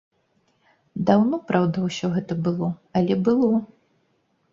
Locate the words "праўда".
1.51-1.83